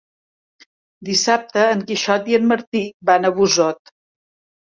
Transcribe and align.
Dissabte 1.09 1.65
en 1.73 1.83
Quixot 1.91 2.31
i 2.33 2.37
en 2.39 2.49
Martí 2.53 2.81
van 3.11 3.29
a 3.29 3.33
Busot. 3.37 3.93